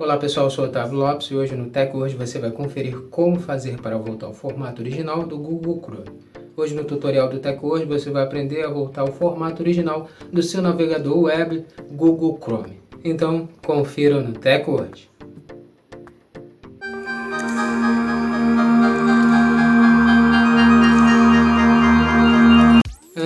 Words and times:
Olá 0.00 0.16
pessoal, 0.16 0.46
eu 0.46 0.50
sou 0.50 0.64
Otávio 0.64 0.96
Lopes 0.96 1.26
e 1.30 1.34
hoje 1.34 1.54
no 1.54 1.68
Tech 1.68 1.94
Hoje 1.94 2.16
você 2.16 2.38
vai 2.38 2.50
conferir 2.50 2.98
como 3.10 3.38
fazer 3.38 3.78
para 3.82 3.98
voltar 3.98 4.28
ao 4.28 4.32
formato 4.32 4.80
original 4.80 5.24
do 5.24 5.36
Google 5.36 5.78
Chrome. 5.78 6.18
Hoje 6.56 6.74
no 6.74 6.84
tutorial 6.84 7.28
do 7.28 7.38
Tech 7.38 7.58
Hoje 7.62 7.84
você 7.84 8.10
vai 8.10 8.22
aprender 8.22 8.64
a 8.64 8.70
voltar 8.70 9.02
ao 9.02 9.08
formato 9.08 9.62
original 9.62 10.08
do 10.32 10.42
seu 10.42 10.62
navegador 10.62 11.24
web 11.24 11.66
Google 11.92 12.38
Chrome. 12.42 12.80
Então 13.04 13.46
confira 13.62 14.22
no 14.22 14.32
Tech 14.32 14.70
Hoje. 14.70 15.09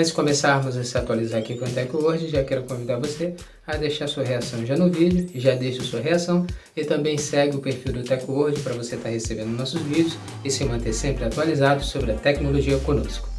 Antes 0.04 0.12
de 0.12 0.16
começarmos 0.16 0.76
a 0.76 0.84
se 0.84 0.98
atualizar 0.98 1.40
aqui 1.40 1.56
com 1.56 1.64
o 1.64 1.68
TechWord, 1.70 2.28
já 2.28 2.44
quero 2.44 2.64
convidar 2.64 2.98
você 2.98 3.34
a 3.66 3.74
deixar 3.74 4.06
sua 4.06 4.22
reação 4.22 4.66
já 4.66 4.76
no 4.76 4.90
vídeo, 4.90 5.30
já 5.34 5.54
deixa 5.54 5.82
sua 5.82 5.98
reação 5.98 6.46
e 6.76 6.84
também 6.84 7.16
segue 7.16 7.56
o 7.56 7.58
perfil 7.58 7.94
do 7.94 8.02
TechWord 8.02 8.60
para 8.60 8.74
você 8.74 8.96
estar 8.96 9.08
tá 9.08 9.14
recebendo 9.14 9.56
nossos 9.56 9.80
vídeos 9.80 10.18
e 10.44 10.50
se 10.50 10.62
manter 10.66 10.92
sempre 10.92 11.24
atualizado 11.24 11.82
sobre 11.82 12.12
a 12.12 12.16
tecnologia 12.16 12.78
conosco. 12.80 13.30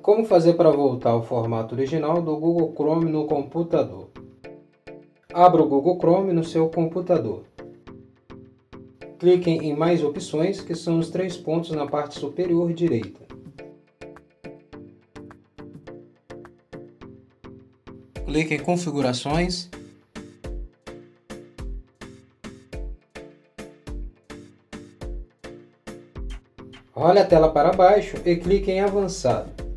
Como 0.00 0.24
fazer 0.24 0.54
para 0.54 0.70
voltar 0.70 1.10
ao 1.10 1.22
formato 1.22 1.74
original 1.74 2.22
do 2.22 2.34
Google 2.38 2.72
Chrome 2.74 3.12
no 3.12 3.26
computador? 3.26 4.08
Abra 5.34 5.60
o 5.60 5.68
Google 5.68 5.98
Chrome 5.98 6.32
no 6.32 6.42
seu 6.42 6.70
computador 6.70 7.49
cliquem 9.20 9.68
em 9.68 9.76
Mais 9.76 10.02
opções, 10.02 10.62
que 10.62 10.74
são 10.74 10.98
os 10.98 11.10
três 11.10 11.36
pontos 11.36 11.70
na 11.72 11.86
parte 11.86 12.18
superior 12.18 12.72
direita. 12.72 13.20
Clique 18.24 18.54
em 18.54 18.58
Configurações. 18.58 19.68
Role 26.92 27.18
a 27.18 27.26
tela 27.26 27.52
para 27.52 27.72
baixo 27.72 28.16
e 28.24 28.36
clique 28.36 28.70
em 28.70 28.80
Avançado. 28.80 29.69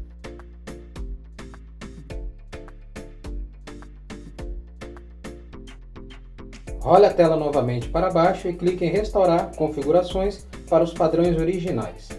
Role 6.84 7.06
a 7.06 7.14
tela 7.14 7.38
novamente 7.38 7.88
para 7.88 8.10
baixo 8.10 8.50
e 8.50 8.54
clique 8.54 8.84
em 8.84 8.90
Restaurar 8.90 9.56
configurações 9.56 10.46
para 10.70 10.84
os 10.84 10.94
padrões 10.94 11.38
originais. 11.38 12.10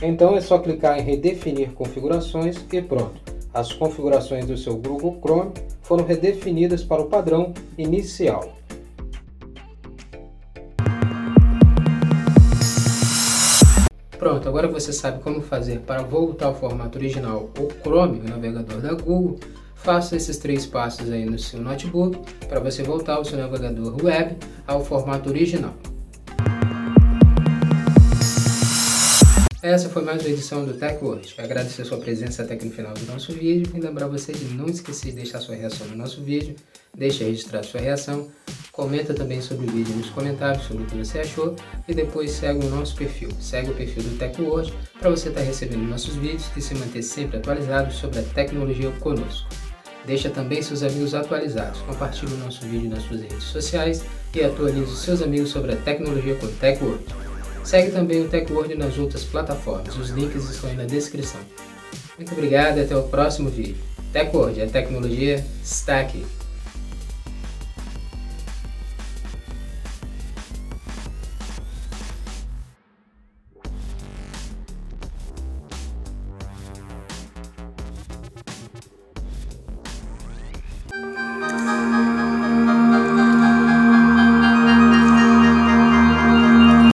Então 0.00 0.34
é 0.34 0.40
só 0.40 0.58
clicar 0.58 0.98
em 0.98 1.02
Redefinir 1.02 1.72
configurações 1.72 2.56
e 2.72 2.80
pronto. 2.80 3.20
As 3.52 3.70
configurações 3.74 4.46
do 4.46 4.56
seu 4.56 4.78
Google 4.78 5.18
Chrome 5.20 5.52
foram 5.82 6.02
redefinidas 6.02 6.82
para 6.82 7.02
o 7.02 7.06
padrão 7.06 7.52
inicial. 7.76 8.50
Pronto, 14.18 14.48
agora 14.48 14.68
você 14.68 14.90
sabe 14.90 15.22
como 15.22 15.42
fazer 15.42 15.80
para 15.80 16.02
voltar 16.02 16.46
ao 16.46 16.54
formato 16.54 16.96
original 16.96 17.50
o 17.58 17.68
Chrome, 17.82 18.20
o 18.20 18.24
navegador 18.24 18.80
da 18.80 18.94
Google. 18.94 19.38
Faça 19.82 20.14
esses 20.14 20.36
três 20.36 20.66
passos 20.66 21.10
aí 21.10 21.24
no 21.24 21.38
seu 21.38 21.58
notebook 21.58 22.18
para 22.46 22.60
você 22.60 22.82
voltar 22.82 23.18
o 23.18 23.24
seu 23.24 23.38
navegador 23.38 23.96
web 24.04 24.36
ao 24.66 24.84
formato 24.84 25.30
original. 25.30 25.74
Essa 29.62 29.88
foi 29.88 30.02
mais 30.02 30.22
uma 30.22 30.30
edição 30.30 30.66
do 30.66 30.74
TechWord. 30.74 31.34
Agradecer 31.38 31.86
sua 31.86 31.96
presença 31.96 32.42
até 32.42 32.54
aqui 32.54 32.66
no 32.66 32.72
final 32.72 32.92
do 32.92 33.06
nosso 33.06 33.32
vídeo 33.32 33.72
e 33.74 33.80
lembrar 33.80 34.06
você 34.06 34.32
de 34.32 34.52
não 34.54 34.66
esquecer 34.66 35.10
de 35.10 35.16
deixar 35.16 35.40
sua 35.40 35.54
reação 35.54 35.86
no 35.86 35.96
nosso 35.96 36.22
vídeo, 36.22 36.56
deixe 36.94 37.24
registrar 37.24 37.62
sua 37.62 37.80
reação, 37.80 38.28
comenta 38.72 39.14
também 39.14 39.40
sobre 39.40 39.66
o 39.66 39.70
vídeo 39.70 39.94
nos 39.96 40.10
comentários 40.10 40.64
sobre 40.64 40.82
o 40.82 40.86
que 40.86 40.96
você 40.96 41.20
achou 41.20 41.56
e 41.88 41.94
depois 41.94 42.32
segue 42.32 42.66
o 42.66 42.68
nosso 42.68 42.96
perfil. 42.96 43.30
Segue 43.40 43.70
o 43.70 43.74
perfil 43.74 44.02
do 44.02 44.18
TechWord 44.18 44.74
para 44.98 45.08
você 45.08 45.30
estar 45.30 45.40
recebendo 45.40 45.88
nossos 45.88 46.16
vídeos 46.16 46.50
e 46.54 46.60
se 46.60 46.74
manter 46.74 47.02
sempre 47.02 47.38
atualizado 47.38 47.90
sobre 47.92 48.18
a 48.18 48.22
tecnologia 48.22 48.90
conosco. 49.00 49.48
Deixa 50.06 50.30
também 50.30 50.62
seus 50.62 50.82
amigos 50.82 51.14
atualizados, 51.14 51.80
compartilhe 51.82 52.32
o 52.34 52.38
nosso 52.38 52.64
vídeo 52.66 52.88
nas 52.88 53.02
suas 53.02 53.20
redes 53.20 53.44
sociais 53.44 54.02
e 54.34 54.42
atualize 54.42 54.96
seus 54.96 55.22
amigos 55.22 55.50
sobre 55.50 55.72
a 55.72 55.76
tecnologia 55.76 56.34
com 56.36 56.46
TechWord. 56.46 57.04
Segue 57.62 57.92
também 57.92 58.24
o 58.24 58.28
TechWord 58.28 58.74
nas 58.74 58.98
outras 58.98 59.24
plataformas, 59.24 59.96
os 59.96 60.10
links 60.10 60.48
estão 60.48 60.70
aí 60.70 60.76
na 60.76 60.84
descrição. 60.84 61.40
Muito 62.16 62.32
obrigado 62.32 62.78
e 62.78 62.82
até 62.82 62.96
o 62.96 63.02
próximo 63.04 63.50
vídeo. 63.50 63.76
TechWord, 64.12 64.62
a 64.62 64.66
tecnologia 64.66 65.44
está 65.62 66.00
aqui. 66.00 66.24